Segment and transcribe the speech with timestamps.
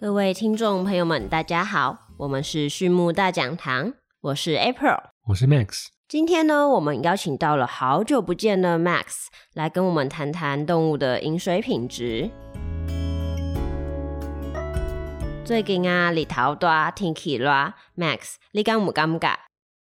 [0.00, 5.86] 各位听众朋友们，大家好，我们是畜牧大讲堂，我是 April，我是 Max。
[6.06, 12.30] 今天呢，我们邀请到了好久不见的 Max 来跟我们谈谈动物的饮水品质。
[15.44, 17.50] 最近啊，日头大，天气热
[17.96, 19.36] ，Max，你敢不敢不敢？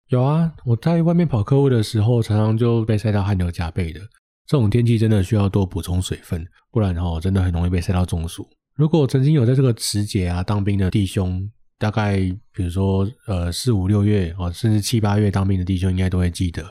[0.08, 4.00] 有啊，我在外面跑客户的时候，常常就被晒到汗流浃背的。
[4.46, 8.48] 这种天气真的需要多补充水分，不然哦，真的很容易被晒到中暑。
[8.76, 12.18] 如果曾经有在这个时节啊当兵的弟兄，大概
[12.52, 16.62] 比如说呃四五六月哦，甚至七八月当兵的弟兄，应该都会记得，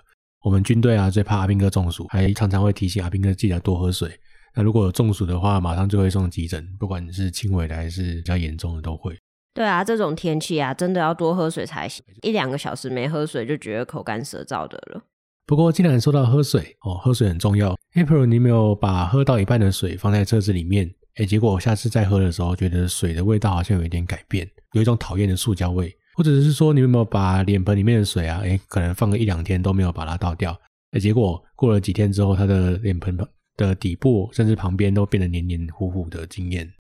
[0.44, 4.12] 我们军队啊最怕阿兵哥中暑，还常常会提醒阿兵哥记得多喝水。
[4.54, 9.18] 那如果有中暑的话，马上就会送急诊，不管是轻微的还是比较严重的都会。
[9.56, 15.02] 对啊，这种天气啊，真的要多喝水才行，一两个小时没喝水就觉得口干舌燥的了。
[15.48, 17.76] 不过既然说到喝水哦，喝水很重要。
[17.96, 20.94] April，你有没有把喝到一半的水放在车子里面？
[21.16, 30.60] 哎，结果我下次再喝的时候，觉得水的味道好像有一点改变，有一种讨厌的塑胶味，或者是说你有没有把脸盆里面的水啊，哎，可能放个一两天都没有把它倒掉，
[30.92, 33.18] 哎，结果过了几天之后，它的脸盆
[33.56, 36.74] 的底部甚至旁边都变得黏黏糊糊的经验。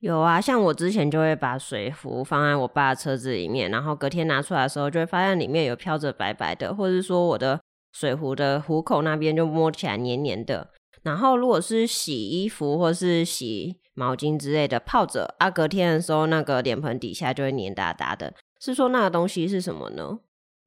[0.00, 7.60] 有啊，像我之前就会把水壶放在我爸车子里面，然后隔天拿出来的时候，就会发现里面有飘着白白的，或者是说我的
[7.92, 10.70] 水壶的壶口那边就摸起来黏黏的。
[11.06, 18.34] 然后，如果是洗衣服或是洗毛巾之类的泡着啊，隔天的时候，那个脸盆底下就会黏哒哒的。
[18.60, 20.18] 是说那个东西是什么呢？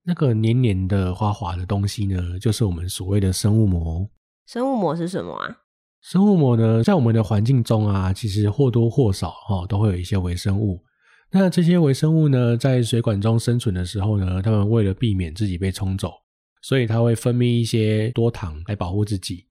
[0.05, 4.09] 那个黏黏的、滑滑的东西呢，就是我们所谓的生物膜。
[4.47, 5.57] 生物膜是什么啊？
[6.01, 10.79] 生物膜呢，在我们的环境中啊，其实或多或少哈都会有一些微生物。
[11.31, 16.13] 那这些微生物呢，在水管中生存的时候呢，它们为了避免自己被冲走，
[16.61, 19.48] 所以它会分泌一些多糖来保护自己。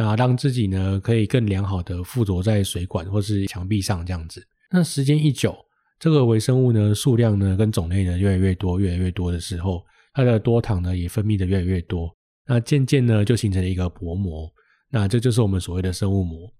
[0.00, 4.42] 那让自己呢可以更良好的附着在水管或是墙壁上这样子。
[4.70, 5.54] 那时间一久，
[5.98, 9.84] 这个微生物呢数量呢跟种类呢越来越多，越来越多的时候，
[10.14, 12.08] 它的多糖呢也分泌的越来越多。
[12.46, 14.50] 那渐渐呢就形成了一个薄膜。
[14.88, 16.50] 那这就是我们所谓的生物膜。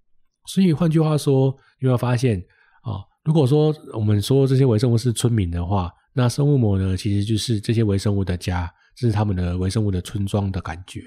[0.46, 1.46] 所以换句话说，
[1.78, 2.38] 有没有发现
[2.82, 3.00] 啊？
[3.24, 11.00] 如果说我们说这些微生物是村民的话，那生物膜呢其实就是这些微生物的家，这是他们的微生物的村庄的感觉。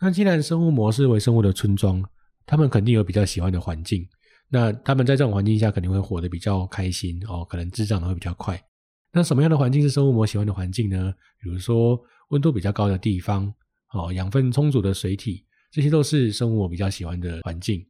[0.00, 2.02] 那既然生物膜是微生物的村庄，
[2.46, 4.08] 他们肯定有比较喜欢的环境。
[4.48, 8.60] 那他们在这种环境下肯定会活得比较开心哦，可能滋长的会比较快。
[9.12, 11.12] 那什么样的环境是生物膜喜欢的环境呢？
[11.38, 12.00] 比如说
[12.30, 13.52] 温度比较高的地方，
[13.92, 17.84] 哦，养分充足的水体，这些都是生物膜比较喜欢的环境。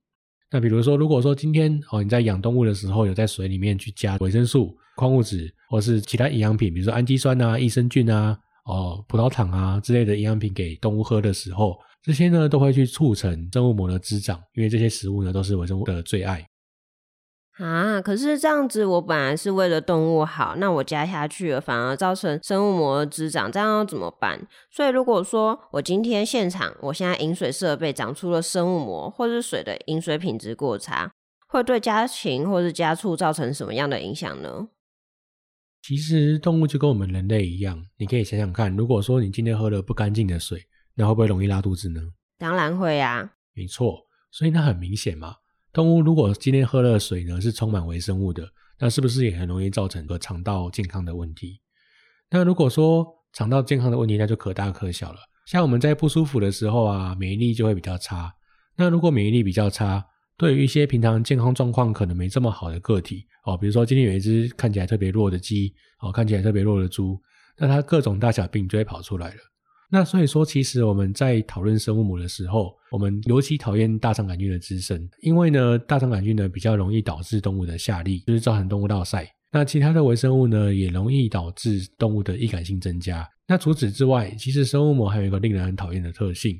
[0.50, 11.78] 那比如说，如果说今天哦你在养动物的时候，有在水里面去加维生素、矿物质或是其他营养品，比如说氨基酸啊、益生菌啊、哦葡萄糖啊之类的营养品给动物喝的时候。
[12.03, 16.47] 这些呢都会去促成生物膜的滋长，因为这些食物呢都是微生物的最爱
[17.59, 18.00] 啊。
[18.00, 24.49] 可是这样子，我本来是为了动物好，那我加下去了，反而造成生物膜的滋长，这样要怎么办？
[24.71, 31.12] 所以如果说我今天现场，我现在饮水设备长出了生物膜，或是水的饮水品质过差，
[31.49, 34.69] 会对家禽或是家畜造成什么样的影响呢？
[35.82, 40.67] 其实动物就跟我们人类一样，你可以想想看，如果说你今天喝了不干净的水。
[41.00, 42.00] 那会不会容易拉肚子呢？
[42.37, 44.06] 当然会啊，没错。
[44.31, 45.34] 所以那很明显嘛，
[45.72, 48.47] 动物如果今天喝了水呢，是充满微生物的，
[48.78, 51.62] 那是不是也很容易造成个肠道健康的问题？
[52.31, 55.19] 那如果说肠道健康的问题，那就可大可小了。
[55.47, 58.32] 像我们在不舒服的时候啊，免疫力就会比较差。
[58.77, 60.05] 那如果免疫力比较差，
[60.37, 67.21] 对于一些平常健康状况可能没这么好的个体哦，比如说今天有一只看起来特别弱的鸡哦，看起来特别弱的猪，
[67.56, 69.41] 那它各种大小病就会跑出来了。
[69.93, 79.29] 那所以说，其实我们在讨论生物膜的时候，我们尤其讨厌大肠杆菌的滋生，因为呢，大肠杆菌呢比较容易导致动物的下痢，就是造成动物落晒。
[79.50, 83.29] 那其他的微生物呢，也容易导致动物的易感性增加。
[83.49, 86.56] 那除此之外，其实生物膜还有一个令人很讨厌的特性，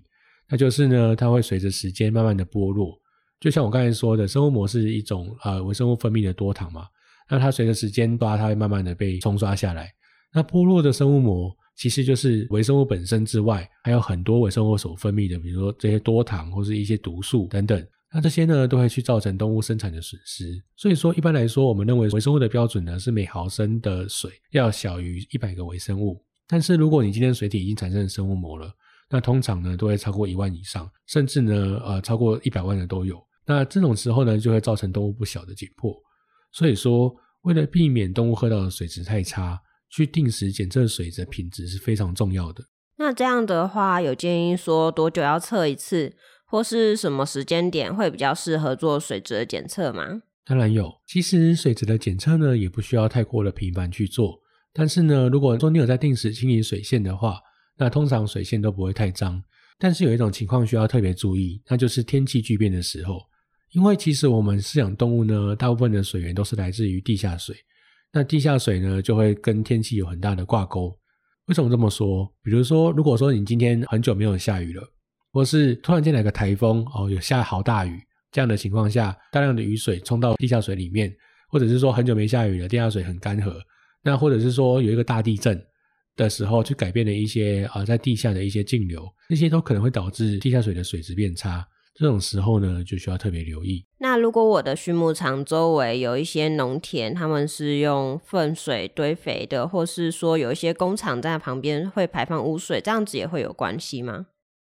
[0.49, 2.99] 那就是呢，它会随着时间慢慢的剥落。
[3.39, 6.87] 就像我刚才说的，生物膜是一种呃微生物分泌的多糖嘛，
[7.31, 9.89] 那它随着时间刷，它会慢慢的被冲刷下来。
[10.35, 11.57] 那剥落的生物膜。
[11.81, 17.83] 其实就是微生物本身之外，还有很多微生物所分泌的，比如说这些多糖或是一些毒素等等。
[18.13, 20.63] 那这些呢，都会去造成动物生产的损失。
[20.77, 26.23] 所以说，一般来说，我们认为微生物的标准呢是每毫升的水要小于一百个微生物。
[26.47, 28.71] 但是如果你今天水体已经产生生物膜了，
[29.09, 33.19] 那通常呢都会超过一万以上，甚至呢呃超过一百万的都有。
[33.47, 35.97] 那这种时候呢，就会造成动物不小的紧迫。
[36.53, 37.11] 所以说，
[37.41, 39.59] 为了避免动物喝到的水质太差。
[39.91, 42.65] 去定时检测水质品质是非常重要的。
[42.97, 46.15] 那这样的话，有建议说多久要测一次，
[46.47, 50.23] 或是什么时间点会比较适合做水质的检测吗？
[50.45, 51.01] 当然有。
[51.07, 54.41] 其实水质的检测呢，也不需要太过的频繁去做。
[54.73, 57.41] 但是呢，如果说你有在定时清理水线的话，
[57.79, 59.43] 那通常水线都不会太脏。
[59.79, 63.19] 但是有一种情况需要特别注意，那就是天气巨变的时候。
[63.73, 67.57] 因为其实我们饲养动物呢，大部分的水源都是来自于地下水。
[68.13, 70.97] 那地下水呢，就会跟天气有很大的挂钩。
[71.47, 72.29] 为什么这么说？
[72.43, 74.83] 比如说，如果说你今天很久没有下雨了，
[75.33, 78.01] 或是突然间来个台风哦，有下好大雨，
[78.33, 81.13] 这样的情况下，大量的雨水冲到地下水里面，
[81.49, 83.55] 或者是说很久没下雨了，地下水很干涸，
[84.03, 85.61] 那或者是说有一个大地震
[86.17, 91.67] 的时候，去改变了一些啊在地下的一些径流，这些都可能会导致地下水的水质变差。
[92.01, 93.85] 这种时候呢，就需要特别留意。
[93.99, 104.29] 那如果我的畜牧场周围有一些农田，他们是用粪水堆肥的，或是说有一些工厂在旁边会排放污水，这样子也会有关系吗？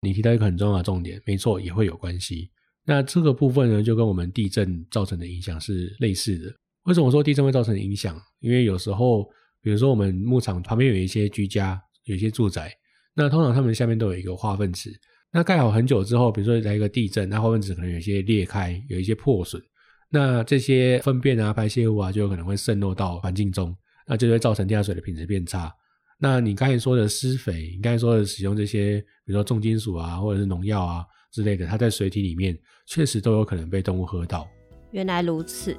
[0.03, 2.51] 你提到一个很重要的重点，没错，也会有关系。
[2.85, 6.55] 那这个部分呢，就跟我们地震造成的影响是类似的。
[6.83, 8.21] 为什么说地震会造成影响？
[8.41, 9.27] 因为有时候，
[9.63, 12.71] 比如说我们牧场旁边有一些居家，有一些住宅，
[13.15, 14.93] 那通常他们下面都有一个化粪池。
[15.37, 19.61] 那盖好很久之后，比如说来一个地震，那化粪池可能有些裂开，有一些破损，
[20.09, 23.77] 那这些粪便啊、排泄物啊，就有可能会渗漏到环境中，
[24.07, 25.75] 那就会造成地下水的品质变差。
[26.21, 32.57] 那你刚才说的施肥，你刚才说的使用这些，比如说重金属啊，或者是农药啊之类的，它在水体里面
[32.87, 34.49] 确实都有可能被动物喝到。
[34.93, 35.77] 原来如此。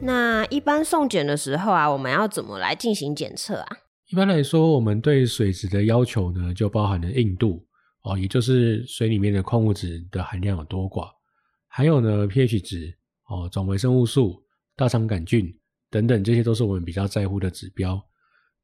[0.00, 3.76] 那一般送检的时候啊，我们要怎么来进行检测啊？
[4.10, 7.64] 一般来说，我们对水质的要求呢，就包含了硬度
[8.02, 11.08] 哦，也就是水里面的矿物质的含量有多寡，
[11.68, 12.92] 还有呢 pH 值
[13.28, 14.42] 哦，总微生物素、
[14.74, 15.56] 大肠杆菌
[15.90, 18.04] 等等，这些都是我们比较在乎的指标。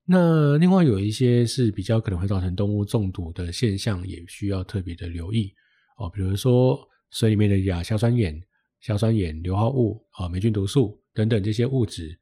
[0.04, 5.52] 那另外有一些是比较可能会造成动物中毒的现象，也需要特别的留意
[5.98, 6.76] 哦，比如说
[7.12, 8.36] 水里面的亚硝酸盐、
[8.80, 12.18] 硝酸盐、硫化物啊、霉菌毒素等等这些物质。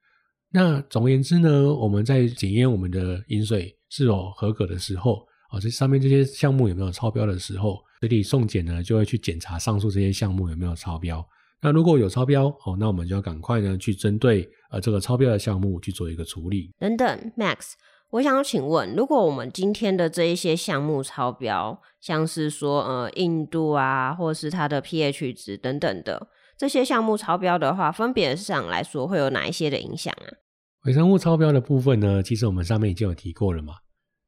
[0.54, 11.26] 那总而言之呢，我们在检验我们的饮水是否合格的时候，啊，这上面这些项目有没有超标的时候，水里送检呢就会去检查上述这些项目有没有超标。
[11.60, 16.70] 那如果有超标，哦，那我们就要赶快呢去针对呃这个超标的项目去做一个处理。
[16.78, 17.72] 等等，Max，
[18.10, 30.44] 我想请问，如果我们今天的这一些项目超标，像是说呃硬度啊，或是它的 pH 值等等的这些项目超标的话，分别上来说会有哪一些的影响啊？
[30.84, 33.72] 微生物超标的部分呢，其实我们上面已经有提过了嘛，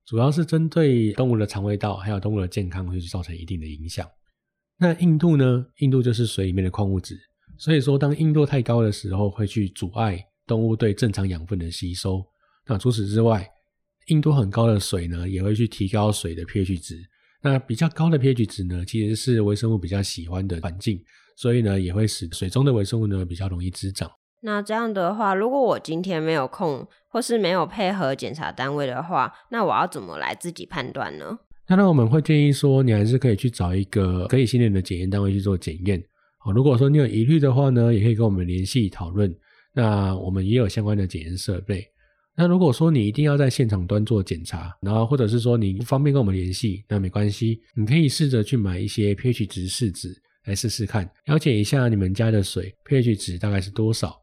[0.07, 4.09] 主要是针对动物的肠胃道还有动物的健康会去造成一定的影响。
[4.79, 5.67] 那硬度呢？
[5.81, 7.19] 硬度就是水里面的矿物质，
[7.59, 12.25] 所以说当硬度太高的时候，会去阻碍动物对正常养分的吸收。
[12.67, 13.47] 那除此之外，
[14.07, 16.97] 硬度很高的水呢，也会去提高水的 pH 值。
[17.43, 20.99] 那比较高的 pH 值呢，其实是微生物比较喜欢的环境，
[21.37, 24.11] 所以呢，也会使水中的微生物呢比较容易滋长。
[24.47, 31.37] 那这样的话，如果我今天没有空，或是没有配合检查单位的话，那我要怎么来自己判断呢？
[31.69, 36.01] 那我们会建议说，你还是可以去找一个可以信任的检验单位去做检验。
[36.45, 39.35] 哦，如果说你有疑虑的话呢，也可以跟我们联系讨论。
[39.75, 41.85] 那我们也有相关的检验设备。
[42.37, 54.17] 那如果说你一定要在现场端做检查，然后或者是说你不方便跟我们联系，那没关系，你可以试着去买一些 pH 值试纸来试试看，了解一下你们家的水 pH 值大概是多少。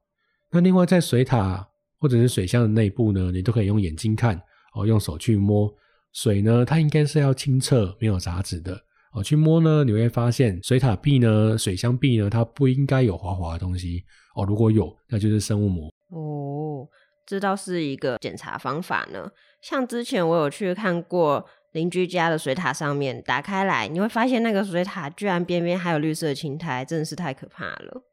[0.54, 1.68] 那另外，在水塔
[2.00, 4.40] 或者是水箱的内部呢，你都可以用眼睛看
[4.76, 5.74] 哦，用手去摸
[6.12, 8.80] 水呢，它应该是要清澈、没有杂质的
[9.14, 9.24] 哦。
[9.24, 14.04] 去摸呢，你会发现水塔壁呢、水箱壁呢，它不应该有滑滑的东西
[14.36, 14.46] 哦。
[14.46, 16.88] 如果有，那就是生物膜哦。
[17.26, 19.32] 这倒是一个检查方法呢。
[19.60, 28.04] 像之前我有去看过邻居家的水塔，上面打开来，你会发现那个水塔居然边边还有绿色青苔，真的是太可怕了。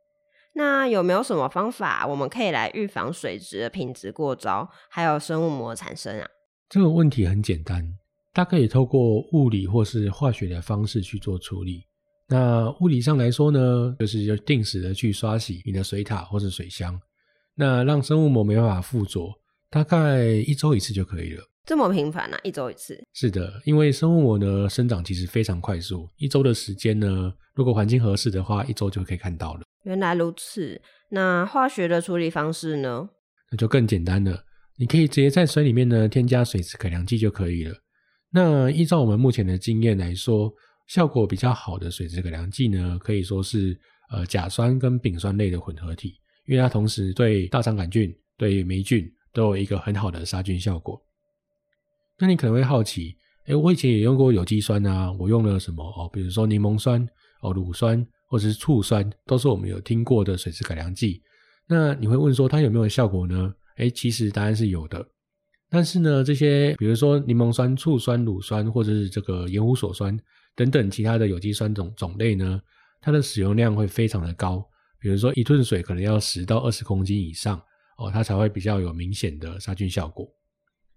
[0.60, 6.28] 那有没有什么方法，我们可以来预防水质的品质过糟，还有生物膜产生啊？
[6.68, 7.82] 这个问题很简单，
[8.34, 11.86] 它可以透过物理或是化学的方式去做处理。
[12.28, 17.00] 那物理上来说呢，就是要定时的去刷洗你的水塔或是水箱，
[17.54, 19.32] 那让生物膜没办法附着，
[19.70, 21.42] 大概一周一次就可以了。
[21.64, 22.38] 这么频繁啊？
[22.42, 23.02] 一周一次？
[23.14, 29.62] 是的，因为生物膜呢生长其实非常快速，一周的时间呢，如果环境合适的话，一周就可以看到了。
[29.84, 33.08] 原来如此，那化学的处理方式呢？
[33.50, 34.44] 那就更简单了，
[34.76, 37.74] 你可以直接在水里面呢添加水质改良剂就可以了。
[38.30, 40.52] 那依照我们目前的经验来说，
[40.86, 43.74] 效果比较好的水质改良剂呢，可以说是
[44.10, 46.14] 呃甲酸跟丙酸类的混合体，
[46.46, 51.00] 因为它同时对大肠杆菌、对霉菌都有一个很好的杀菌效果。
[52.18, 56.08] 那你可能会好奇，哎，我以前也用过有机酸啊，我用了什么哦？
[56.12, 57.08] 比如说柠檬酸。
[57.40, 61.22] 哦，乳酸或者是醋酸，都是我们有听过的水质改良剂。
[61.66, 63.54] 那你会问说它有没有效果呢？
[63.76, 65.06] 哎，其实答案是有的。
[65.68, 70.18] 但是呢，这些比如说柠檬酸、醋酸、乳酸，或者是这个盐湖索酸
[70.56, 72.60] 等等其他的有机酸种种类呢，
[73.00, 74.64] 它的使用量会非常的高。
[74.98, 77.56] 比如说一吨水可能要十到二十公斤以上
[77.98, 80.28] 哦，它才会比较有明显的杀菌效果。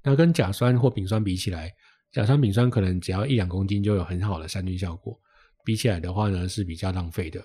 [0.01, 1.71] 那跟甲酸或丙酸比起来，
[2.11, 5.17] 甲酸、丙酸可能只要一两公斤就有很好的杀菌效果，
[5.63, 7.41] 比起来的话呢是比较浪费的。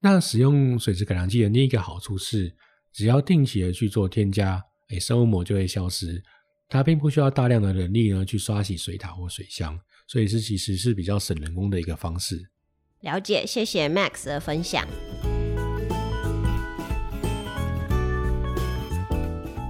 [0.00, 2.54] 那使用水质改良剂的另一个好处是，
[2.92, 4.62] 只要定期的去做添加。
[4.90, 6.22] 诶，生物膜就会消失，
[6.68, 12.50] 它并不需要大量的人力呢去刷洗水塔或水箱，所以是其实是比较省人工的一个方式。
[13.00, 14.86] 了解，谢谢 Max 的分享。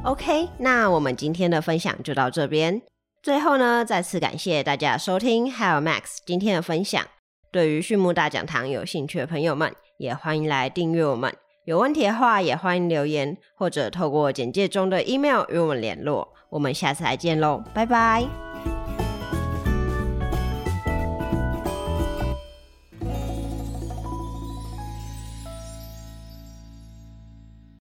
[0.04, 2.83] OK，那我们今天的分享就到这边。
[3.23, 7.07] 最后呢，再次感谢大家收听，还有 Max 今天的分享。
[7.52, 11.32] 对于畜牧大讲堂有兴趣的朋友们，也欢迎来订阅我们。
[11.66, 16.26] 有问题的话，也欢迎留言，或者透过简介中的 email 与我们联络。
[16.49, 18.51] 我们下次再见喽，拜拜。